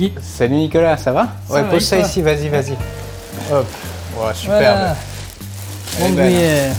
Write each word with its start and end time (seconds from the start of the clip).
Salut 0.00 0.12
Guy. 0.12 0.12
Salut 0.22 0.54
Nicolas, 0.56 0.96
ça 0.96 1.12
va? 1.12 1.28
Ça 1.46 1.54
Ouais, 1.54 1.62
va, 1.62 1.68
pose 1.68 1.84
ça 1.84 1.96
toi? 1.98 2.06
ici, 2.06 2.22
vas-y, 2.22 2.48
vas-y. 2.48 2.72
Hop, 3.52 3.66
voilà, 4.16 4.34
superbe. 4.34 4.96
Voilà. 5.98 6.30
Hein. 6.32 6.72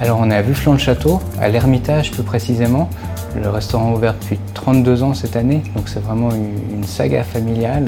Alors 0.00 0.20
on 0.20 0.30
est 0.30 0.36
à 0.36 0.42
Bufflon-le-Château, 0.42 1.20
à 1.40 1.48
l'Ermitage 1.48 2.12
plus 2.12 2.22
précisément. 2.22 2.88
Le 3.34 3.48
restaurant 3.50 3.92
ouvert 3.92 4.14
depuis 4.14 4.38
32 4.54 5.02
ans 5.02 5.14
cette 5.14 5.34
année, 5.34 5.62
donc 5.74 5.88
c'est 5.88 6.00
vraiment 6.00 6.30
une, 6.30 6.84
saga 6.84 7.24
familiale. 7.24 7.86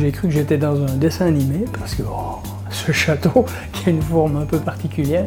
J'ai 0.00 0.10
cru 0.10 0.28
que 0.28 0.34
j'étais 0.34 0.58
dans 0.58 0.82
un 0.82 0.96
dessin 0.96 1.26
animé 1.26 1.64
parce 1.78 1.94
que 1.94 2.02
oh, 2.02 2.42
ce 2.70 2.90
château 2.90 3.46
qui 3.72 3.88
a 3.88 3.92
une 3.92 4.02
forme 4.02 4.36
un 4.36 4.46
peu 4.46 4.58
particulière. 4.58 5.26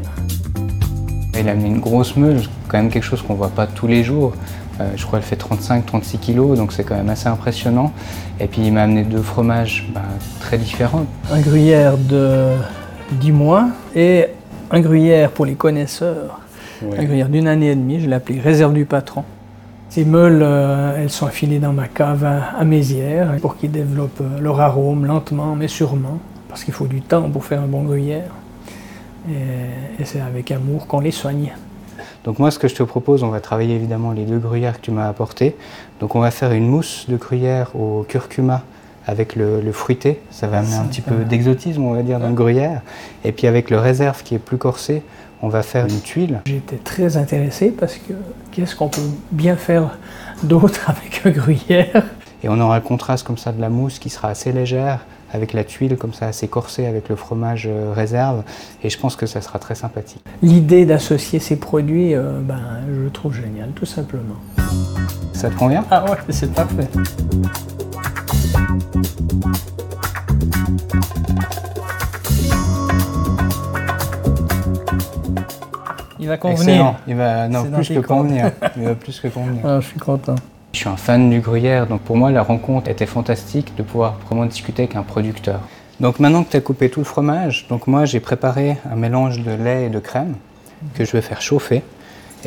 Il 1.39 1.47
a 1.47 1.51
amené 1.51 1.69
une 1.69 1.79
grosse 1.79 2.15
meule, 2.17 2.41
quand 2.67 2.77
même 2.77 2.89
quelque 2.89 3.03
chose 3.03 3.21
qu'on 3.21 3.35
voit 3.35 3.49
pas 3.49 3.67
tous 3.67 3.87
les 3.87 4.03
jours. 4.03 4.33
Euh, 4.79 4.91
je 4.95 5.05
crois 5.05 5.19
qu'elle 5.19 5.27
fait 5.27 5.41
35-36 5.41 6.19
kilos, 6.19 6.57
donc 6.57 6.71
c'est 6.71 6.83
quand 6.83 6.95
même 6.95 7.09
assez 7.09 7.27
impressionnant. 7.27 7.91
Et 8.39 8.47
puis 8.47 8.61
il 8.65 8.73
m'a 8.73 8.83
amené 8.83 9.03
deux 9.03 9.21
fromages 9.21 9.87
bah, 9.93 10.01
très 10.39 10.57
différents. 10.57 11.05
Un 11.31 11.41
gruyère 11.41 11.97
de 11.97 12.53
10 13.13 13.31
mois 13.31 13.67
et 13.95 14.27
un 14.71 14.79
gruyère 14.79 15.31
pour 15.31 15.45
les 15.45 15.55
connaisseurs. 15.55 16.39
Un 16.97 17.03
gruyère 17.05 17.29
d'une 17.29 17.47
année 17.47 17.71
et 17.71 17.75
demie, 17.75 17.99
je 17.99 18.07
l'ai 18.07 18.15
appelé 18.15 18.39
réserve 18.39 18.73
du 18.73 18.85
patron. 18.85 19.23
Ces 19.89 20.05
meules, 20.05 20.41
euh, 20.43 21.01
elles 21.01 21.09
sont 21.09 21.25
affilées 21.25 21.59
dans 21.59 21.73
ma 21.73 21.87
cave 21.87 22.23
à, 22.23 22.59
à 22.59 22.63
Mézières 22.63 23.37
pour 23.41 23.57
qu'ils 23.57 23.71
développent 23.71 24.21
euh, 24.21 24.39
leur 24.39 24.59
arôme 24.59 25.05
lentement 25.05 25.55
mais 25.55 25.67
sûrement, 25.67 26.19
parce 26.49 26.63
qu'il 26.63 26.73
faut 26.73 26.87
du 26.87 27.01
temps 27.01 27.29
pour 27.29 27.45
faire 27.45 27.61
un 27.61 27.67
bon 27.67 27.83
gruyère. 27.83 28.29
Et, 29.29 30.01
et 30.01 30.05
c'est 30.05 30.21
avec 30.21 30.51
amour 30.51 30.85
qu'on 30.87 30.99
les 30.99 31.11
soigne. 31.11 31.53
Donc 32.27 32.39
moi 32.39 32.51
ce 32.51 32.59
que 32.59 32.67
je 32.67 32.75
te 32.75 32.83
propose, 32.83 33.23
on 33.23 33.29
va 33.29 33.39
travailler 33.39 33.73
évidemment 33.73 34.11
les 34.11 34.25
deux 34.25 34.37
gruyères 34.37 34.81
que 34.81 34.85
tu 34.85 34.91
m'as 34.91 35.07
apportées. 35.07 35.55
Donc 36.01 36.13
on 36.13 36.19
va 36.19 36.29
faire 36.29 36.51
une 36.51 36.67
mousse 36.67 37.05
de 37.07 37.15
gruyère 37.15 37.73
au 37.73 38.05
curcuma 38.05 38.63
avec 39.05 39.37
le, 39.37 39.61
le 39.61 39.71
fruité. 39.71 40.19
Ça 40.29 40.47
va 40.47 40.59
amener 40.59 40.75
un 40.75 40.83
petit 40.83 40.99
peu 40.99 41.23
d'exotisme 41.23 41.83
on 41.83 41.93
va 41.93 42.03
dire 42.03 42.19
dans 42.19 42.27
le 42.27 42.35
gruyère. 42.35 42.81
Et 43.23 43.31
puis 43.31 43.47
avec 43.47 43.69
le 43.69 43.79
réserve 43.79 44.23
qui 44.23 44.35
est 44.35 44.39
plus 44.39 44.57
corsé, 44.57 45.03
on 45.41 45.47
va 45.47 45.63
faire 45.63 45.85
une 45.85 46.01
tuile. 46.01 46.41
J'étais 46.47 46.75
très 46.75 47.15
intéressé 47.15 47.69
parce 47.69 47.95
que 47.95 48.11
qu'est-ce 48.51 48.75
qu'on 48.75 48.89
peut 48.89 48.99
bien 49.31 49.55
faire 49.55 49.97
d'autre 50.43 50.81
avec 50.89 51.21
un 51.23 51.29
gruyère? 51.29 52.03
Et 52.43 52.49
on 52.49 52.59
aura 52.59 52.75
le 52.79 52.83
contraste 52.83 53.25
comme 53.25 53.37
ça 53.37 53.53
de 53.53 53.61
la 53.61 53.69
mousse 53.69 53.99
qui 53.99 54.09
sera 54.09 54.27
assez 54.27 54.51
légère 54.51 54.99
avec 55.33 55.53
la 55.53 55.63
tuile 55.63 55.97
comme 55.97 56.13
ça 56.13 56.27
assez 56.27 56.47
corsée 56.47 56.85
avec 56.85 57.09
le 57.09 57.15
fromage 57.15 57.67
euh, 57.67 57.91
réserve. 57.93 58.43
Et 58.83 58.89
je 58.89 58.97
pense 58.97 59.15
que 59.15 59.25
ça 59.25 59.41
sera 59.41 59.59
très 59.59 59.75
sympathique. 59.75 60.23
L'idée 60.41 60.85
d'associer 60.85 61.39
ces 61.39 61.57
produits, 61.57 62.13
euh, 62.15 62.39
ben, 62.41 62.61
je 62.87 63.01
le 63.01 63.09
trouve 63.09 63.33
génial, 63.33 63.69
tout 63.75 63.85
simplement. 63.85 64.35
Ça 65.33 65.49
te 65.49 65.55
convient? 65.55 65.85
Ah 65.91 66.05
ouais, 66.05 66.17
c'est 66.29 66.51
parfait. 66.53 66.87
Il 76.19 76.27
va 76.27 76.37
convenir. 76.37 76.67
Excellent. 76.67 76.95
Il 77.07 77.15
va 77.15 77.47
non 77.47 77.71
plus 77.71 77.87
que 77.87 77.99
convenir. 77.99 78.51
Il 78.75 78.83
va 78.83 78.95
plus 78.95 79.19
que 79.19 79.27
convenir. 79.29 79.61
Ah, 79.65 79.79
je 79.79 79.87
suis 79.87 79.99
content. 79.99 80.35
Je 80.77 80.81
suis 80.81 80.89
un 80.89 80.95
fan 80.95 81.31
du 81.31 81.39
gruyère, 81.39 81.87
donc 81.87 82.01
pour 82.01 82.17
moi 82.17 82.29
la 82.29 82.43
rencontre 82.43 82.87
était 82.87 83.07
fantastique 83.07 83.75
de 83.77 83.81
pouvoir 83.81 84.19
vraiment 84.27 84.45
discuter 84.45 84.83
avec 84.83 84.95
un 84.95 85.01
producteur. 85.01 85.59
Donc 85.99 86.19
maintenant 86.19 86.43
que 86.43 86.51
tu 86.51 86.57
as 86.57 86.61
coupé 86.61 86.91
tout 86.91 86.99
le 86.99 87.03
fromage, 87.03 87.65
donc 87.67 87.87
moi 87.87 88.05
j'ai 88.05 88.19
préparé 88.19 88.77
un 88.87 88.95
mélange 88.95 89.39
de 89.39 89.49
lait 89.49 89.87
et 89.87 89.89
de 89.89 89.97
crème 89.97 90.35
que 90.93 91.03
je 91.03 91.13
vais 91.13 91.23
faire 91.23 91.41
chauffer. 91.41 91.81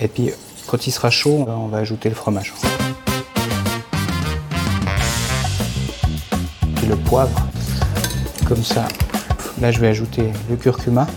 Et 0.00 0.06
puis 0.06 0.30
quand 0.68 0.86
il 0.86 0.92
sera 0.92 1.10
chaud, 1.10 1.44
on 1.48 1.66
va 1.66 1.78
ajouter 1.78 2.08
le 2.08 2.14
fromage. 2.14 2.54
Puis 6.76 6.86
le 6.86 6.94
poivre, 6.94 7.48
comme 8.46 8.62
ça. 8.62 8.86
Là 9.60 9.72
je 9.72 9.80
vais 9.80 9.88
ajouter 9.88 10.30
le 10.48 10.54
curcuma, 10.54 11.08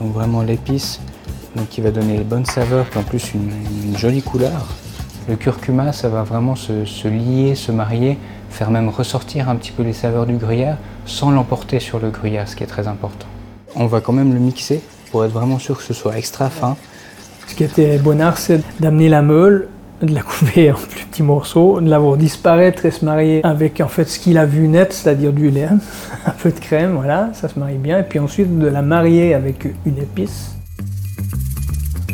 donc 0.00 0.12
vraiment 0.12 0.42
l'épice, 0.42 1.00
donc 1.54 1.68
qui 1.68 1.80
va 1.80 1.92
donner 1.92 2.16
les 2.16 2.24
bonnes 2.24 2.46
saveurs, 2.46 2.86
puis 2.86 2.98
en 2.98 3.04
plus 3.04 3.32
une, 3.32 3.52
une 3.84 3.96
jolie 3.96 4.22
couleur. 4.22 4.66
Le 5.28 5.36
curcuma, 5.36 5.92
ça 5.92 6.08
va 6.08 6.22
vraiment 6.22 6.56
se, 6.56 6.84
se 6.84 7.08
lier, 7.08 7.54
se 7.54 7.70
marier, 7.70 8.18
faire 8.50 8.70
même 8.70 8.88
ressortir 8.88 9.48
un 9.48 9.56
petit 9.56 9.72
peu 9.72 9.82
les 9.82 9.92
saveurs 9.92 10.26
du 10.26 10.36
gruyère 10.36 10.76
sans 11.06 11.30
l'emporter 11.30 11.80
sur 11.80 11.98
le 11.98 12.10
gruyère, 12.10 12.48
ce 12.48 12.56
qui 12.56 12.64
est 12.64 12.66
très 12.66 12.88
important. 12.88 13.26
On 13.74 13.86
va 13.86 14.00
quand 14.00 14.12
même 14.12 14.34
le 14.34 14.40
mixer 14.40 14.82
pour 15.10 15.24
être 15.24 15.32
vraiment 15.32 15.58
sûr 15.58 15.78
que 15.78 15.84
ce 15.84 15.94
soit 15.94 16.18
extra 16.18 16.50
fin. 16.50 16.76
Ce 17.46 17.54
qui 17.54 17.64
était 17.64 17.98
bonnard, 17.98 18.38
c'est 18.38 18.62
d'amener 18.80 19.08
la 19.08 19.22
meule, 19.22 19.68
de 20.02 20.14
la 20.14 20.22
couper 20.22 20.72
en 20.72 20.76
plus 20.76 21.04
petits 21.04 21.22
morceaux, 21.22 21.80
de 21.80 21.88
la 21.88 21.98
voir 21.98 22.16
disparaître 22.16 22.84
et 22.84 22.90
se 22.90 23.04
marier 23.04 23.40
avec 23.44 23.80
en 23.80 23.88
fait 23.88 24.04
ce 24.04 24.18
qu'il 24.18 24.38
a 24.38 24.46
vu 24.46 24.68
net, 24.68 24.92
c'est-à-dire 24.92 25.32
du 25.32 25.50
lait, 25.50 25.68
un 26.26 26.30
peu 26.30 26.50
de 26.50 26.58
crème, 26.58 26.94
voilà, 26.94 27.30
ça 27.34 27.48
se 27.48 27.58
marie 27.58 27.78
bien. 27.78 28.00
Et 28.00 28.02
puis 28.02 28.18
ensuite 28.18 28.58
de 28.58 28.66
la 28.66 28.82
marier 28.82 29.34
avec 29.34 29.66
une 29.86 29.98
épice. 29.98 30.56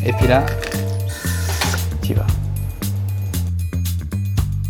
Et 0.04 0.12
puis 0.12 0.28
là, 0.28 0.44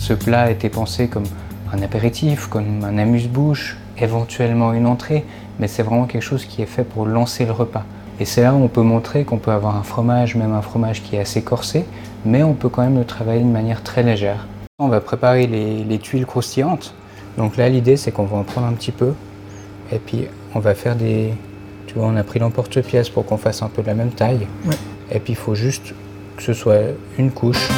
Ce 0.08 0.14
plat 0.14 0.44
a 0.44 0.50
été 0.50 0.70
pensé 0.70 1.06
comme 1.06 1.26
un 1.70 1.82
apéritif, 1.82 2.46
comme 2.46 2.82
un 2.82 2.96
amuse-bouche, 2.96 3.76
éventuellement 3.98 4.72
une 4.72 4.86
entrée, 4.86 5.22
mais 5.58 5.68
c'est 5.68 5.82
vraiment 5.82 6.06
quelque 6.06 6.22
chose 6.22 6.46
qui 6.46 6.62
est 6.62 6.66
fait 6.66 6.82
pour 6.82 7.04
lancer 7.04 7.44
le 7.44 7.52
repas. 7.52 7.84
Et 8.18 8.24
c'est 8.24 8.40
là 8.40 8.54
où 8.54 8.56
on 8.56 8.68
peut 8.68 8.80
montrer 8.80 9.24
qu'on 9.24 9.36
peut 9.36 9.50
avoir 9.50 9.76
un 9.76 9.82
fromage, 9.82 10.34
même 10.34 10.54
un 10.54 10.62
fromage 10.62 11.02
qui 11.02 11.16
est 11.16 11.18
assez 11.18 11.42
corsé, 11.42 11.84
mais 12.24 12.42
on 12.42 12.54
peut 12.54 12.70
quand 12.70 12.80
même 12.80 12.96
le 12.96 13.04
travailler 13.04 13.42
de 13.42 13.50
manière 13.50 13.82
très 13.82 14.02
légère. 14.02 14.46
On 14.78 14.88
va 14.88 15.02
préparer 15.02 15.46
les, 15.46 15.84
les 15.84 15.98
tuiles 15.98 16.24
croustillantes. 16.24 16.94
Donc 17.36 17.58
là, 17.58 17.68
l'idée, 17.68 17.98
c'est 17.98 18.10
qu'on 18.10 18.24
va 18.24 18.38
en 18.38 18.44
prendre 18.44 18.66
un 18.66 18.72
petit 18.72 18.92
peu, 18.92 19.12
et 19.92 19.98
puis 19.98 20.26
on 20.54 20.58
va 20.60 20.74
faire 20.74 20.96
des... 20.96 21.34
Tu 21.86 21.96
vois, 21.96 22.06
on 22.06 22.16
a 22.16 22.24
pris 22.24 22.38
l'emporte-pièce 22.38 23.10
pour 23.10 23.26
qu'on 23.26 23.36
fasse 23.36 23.60
un 23.60 23.68
peu 23.68 23.82
de 23.82 23.88
la 23.88 23.94
même 23.94 24.12
taille. 24.12 24.46
Ouais. 24.64 24.74
Et 25.12 25.20
puis 25.20 25.34
il 25.34 25.38
faut 25.38 25.54
juste 25.54 25.92
que 26.38 26.42
ce 26.42 26.54
soit 26.54 26.78
une 27.18 27.30
couche. 27.30 27.68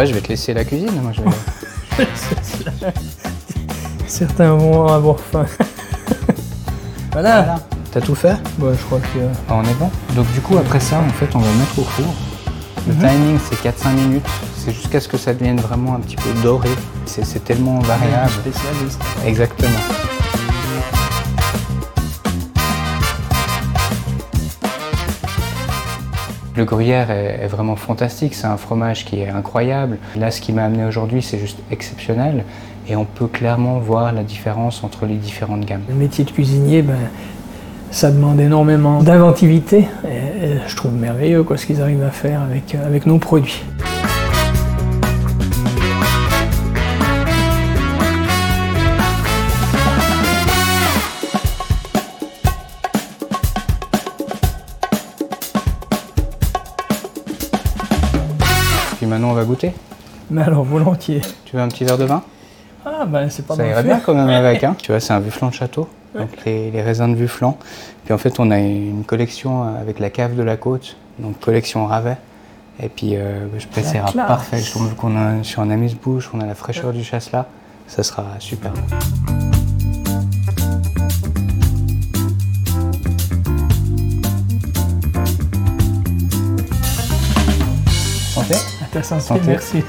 Ouais, 0.00 0.06
je 0.06 0.14
vais 0.14 0.22
te 0.22 0.28
laisser 0.28 0.54
la 0.54 0.64
cuisine. 0.64 0.98
Moi, 1.02 1.12
je 1.12 1.20
vais- 1.20 2.06
Certains 4.06 4.54
vont 4.54 4.86
avoir 4.86 5.20
faim. 5.20 5.44
voilà. 7.12 7.56
T'as 7.92 8.00
tout 8.00 8.14
fait? 8.14 8.36
Bon, 8.56 8.72
je 8.72 8.82
crois 8.86 8.98
que. 9.00 9.18
Ah, 9.50 9.56
On 9.56 9.62
est 9.64 9.74
bon. 9.74 9.90
Donc 10.16 10.26
du 10.32 10.40
coup, 10.40 10.56
après 10.56 10.80
ça, 10.80 11.00
en 11.00 11.08
fait, 11.12 11.28
on 11.34 11.38
va 11.40 11.52
mettre 11.58 11.78
au 11.78 11.82
four. 11.84 12.06
Le 12.88 12.94
timing, 12.94 13.38
c'est 13.50 13.60
4-5 13.62 13.92
minutes. 13.94 14.24
C'est 14.56 14.72
jusqu'à 14.72 15.00
ce 15.00 15.08
que 15.08 15.18
ça 15.18 15.34
devienne 15.34 15.60
vraiment 15.60 15.96
un 15.96 16.00
petit 16.00 16.16
peu 16.16 16.30
doré. 16.42 16.70
C'est 17.04 17.26
c'est 17.26 17.44
tellement 17.44 17.80
variable. 17.80 18.30
Spécialiste. 18.30 19.02
Exactement. 19.26 19.78
Le 26.56 26.64
gruyère 26.64 27.10
est, 27.10 27.46
vraiment 27.46 27.76
fantastique, 27.76 28.34
c'est 28.34 28.46
un 28.46 28.56
fromage 28.56 29.04
qui 29.04 29.20
est 29.20 29.28
incroyable. 29.28 29.98
Là, 30.16 30.30
ce 30.30 30.40
qui 30.40 30.52
m'a 30.52 30.64
amené 30.64 30.84
aujourd'hui, 30.84 31.22
c'est 31.22 31.38
juste 31.38 31.58
exceptionnel. 31.70 32.44
Et 32.88 32.96
on 32.96 33.04
peut 33.04 33.28
clairement 33.28 33.78
voir 33.78 34.12
la 34.12 34.24
différence 34.24 34.82
entre 34.82 35.06
les 35.06 35.14
différentes 35.14 35.64
gammes. 35.64 35.82
Le 35.88 35.94
métier 35.94 36.24
de 36.24 36.30
cuisinier, 36.30 36.82
ben, 36.82 36.96
ça 37.92 38.10
demande 38.10 38.40
énormément 38.40 39.02
d'inventivité. 39.02 39.86
Et, 40.04 40.58
je 40.66 40.76
trouve 40.76 40.92
merveilleux 40.92 41.44
quoi, 41.44 41.56
ce 41.56 41.66
qu'ils 41.66 41.82
arrivent 41.82 42.02
à 42.02 42.10
faire 42.10 42.40
avec, 42.42 42.74
euh, 42.74 42.86
avec 42.86 43.06
nos 43.06 43.18
produits. 43.18 43.62
Puis 59.00 59.06
maintenant, 59.06 59.30
on 59.30 59.32
va 59.32 59.44
goûter. 59.44 59.72
Mais 60.30 60.42
alors, 60.42 60.62
volontiers. 60.62 61.22
Tu 61.46 61.56
veux 61.56 61.62
un 61.62 61.68
petit 61.68 61.84
verre 61.84 61.96
de 61.96 62.04
vin? 62.04 62.22
Ah, 62.84 63.06
ben, 63.06 63.30
c'est 63.30 63.46
pas 63.46 63.56
Ça 63.56 63.62
mal 63.62 63.70
irait 63.72 63.80
fait. 63.82 63.88
bien 63.88 64.00
quand 64.00 64.12
même 64.14 64.28
avec. 64.28 64.62
Hein. 64.62 64.76
Tu 64.82 64.92
vois, 64.92 65.00
c'est 65.00 65.14
un 65.14 65.20
Vufflan 65.20 65.48
de 65.48 65.54
château. 65.54 65.88
Donc 66.14 66.28
les, 66.44 66.70
les 66.70 66.82
raisins 66.82 67.08
de 67.10 67.14
Vufflan. 67.16 67.56
Puis 68.04 68.12
en 68.12 68.18
fait, 68.18 68.38
on 68.38 68.50
a 68.50 68.58
une 68.58 69.04
collection 69.06 69.62
avec 69.62 70.00
la 70.00 70.10
cave 70.10 70.36
de 70.36 70.42
la 70.42 70.58
côte, 70.58 70.96
donc 71.18 71.40
collection 71.40 71.86
Ravet. 71.86 72.18
Et 72.82 72.90
puis 72.90 73.16
euh, 73.16 73.46
je 73.58 73.66
pense 73.66 73.76
que 73.76 73.88
ça 73.88 73.96
ira 73.96 74.12
classe. 74.12 74.26
parfait. 74.28 74.58
Je 74.58 74.70
trouve 74.70 74.94
qu'on 74.96 75.16
a 75.16 75.42
sur 75.44 75.62
un 75.62 75.70
amuse-bouche, 75.70 76.28
on 76.34 76.40
a 76.40 76.46
la 76.46 76.54
fraîcheur 76.54 76.92
du 76.92 77.02
chasselas. 77.02 77.46
Ça 77.86 78.02
sera 78.02 78.26
super. 78.38 78.72
Ta 89.02 89.20
santé, 89.20 89.22
Santé. 89.40 89.40
merci. 89.46 89.82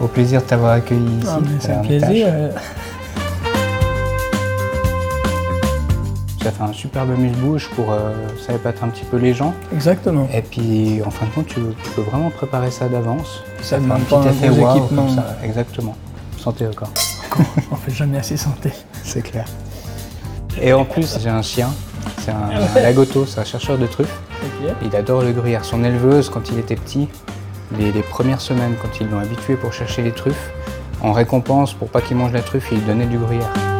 Au 0.00 0.06
plaisir 0.08 0.42
de 0.42 0.46
t'avoir 0.46 0.72
accueilli 0.72 1.18
ici. 1.18 1.28
Ah, 1.30 1.38
c'est 1.60 1.72
un 1.72 1.78
plaisir. 1.78 2.26
euh. 2.30 2.50
ça 6.42 6.52
fait 6.52 6.62
un 6.62 6.72
superbe 6.72 7.10
amuse-bouche 7.10 7.68
pour 7.74 7.92
euh, 7.92 8.12
ça 8.46 8.52
épate 8.52 8.76
un 8.82 8.88
petit 8.88 9.04
peu 9.04 9.16
les 9.16 9.34
gens. 9.34 9.52
Exactement. 9.74 10.28
Et 10.32 10.42
puis 10.42 11.02
en 11.04 11.10
fin 11.10 11.26
de 11.26 11.30
compte, 11.32 11.46
tu, 11.48 11.54
tu 11.54 11.90
peux 11.96 12.02
vraiment 12.02 12.30
préparer 12.30 12.70
ça 12.70 12.88
d'avance. 12.88 13.42
Ça 13.62 13.76
fait 13.76 13.82
demande 13.82 14.02
un 14.02 14.04
pas 14.04 14.18
petit 14.20 14.28
un 14.28 14.30
effet 14.30 14.48
wow 14.60 14.76
équipement. 14.76 15.06
comme 15.06 15.14
ça. 15.16 15.36
Exactement. 15.42 15.96
Santé 16.38 16.66
encore. 16.68 16.90
On 17.72 17.76
fait 17.76 17.92
jamais 17.92 18.18
assez 18.18 18.36
santé. 18.36 18.70
C'est 19.02 19.22
clair. 19.22 19.46
Et 20.60 20.72
en 20.72 20.84
plus, 20.84 21.18
j'ai 21.20 21.28
un 21.30 21.42
chien. 21.42 21.68
C'est 22.20 22.30
un, 22.30 22.50
un 22.76 22.80
lagoto, 22.82 23.26
c'est 23.26 23.40
un 23.40 23.44
chercheur 23.44 23.76
de 23.78 23.86
truffes. 23.86 24.20
Il 24.82 24.94
adore 24.94 25.22
le 25.22 25.32
gruyère. 25.32 25.64
Son 25.64 25.82
éleveuse, 25.82 26.28
quand 26.30 26.48
il 26.50 26.58
était 26.58 26.76
petit, 26.76 27.08
les, 27.78 28.02
premières 28.02 28.40
semaines, 28.40 28.74
quand 28.80 29.00
ils 29.00 29.08
l'ont 29.08 29.18
habitué 29.18 29.56
pour 29.56 29.72
chercher 29.72 30.02
les 30.02 30.12
truffes, 30.12 30.50
en 31.02 31.12
récompense, 31.12 31.74
pour 31.74 31.88
pas 31.88 32.00
qu'il 32.00 32.16
mange 32.16 32.32
la 32.32 32.42
truffe, 32.42 32.68
il 32.72 32.78
lui 32.78 32.86
donnait 32.86 33.06
du 33.06 33.18
gruyère. 33.18 33.75